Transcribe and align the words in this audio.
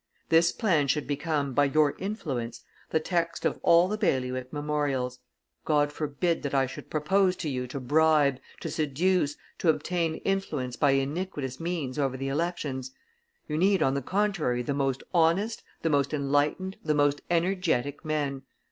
This 0.29 0.51
plan 0.51 0.87
should 0.87 1.05
become, 1.05 1.53
by 1.53 1.65
your 1.65 1.93
influence, 1.99 2.63
the 2.89 2.99
text 2.99 3.45
of 3.45 3.59
all 3.61 3.87
the 3.87 3.99
bailiwick 3.99 4.51
memorials. 4.51 5.19
God 5.63 5.93
forbid 5.93 6.41
that 6.41 6.55
I 6.55 6.65
should 6.65 6.89
propose 6.89 7.35
to 7.35 7.47
you 7.49 7.67
to 7.67 7.79
bribe, 7.79 8.39
to 8.61 8.71
seduce, 8.71 9.35
to 9.59 9.69
obtain 9.69 10.15
influence 10.25 10.75
by 10.75 10.93
iniquitous 10.93 11.59
means 11.59 11.99
over 11.99 12.17
the 12.17 12.29
elections! 12.29 12.91
You 13.47 13.59
need, 13.59 13.83
on 13.83 13.93
the 13.93 14.01
contrary, 14.01 14.63
the 14.63 14.73
most 14.73 15.03
honest, 15.13 15.61
the 15.83 15.89
most 15.91 16.15
enlightened, 16.15 16.77
the 16.83 16.95
most 16.95 17.21
energetic 17.29 18.03
men. 18.03 18.41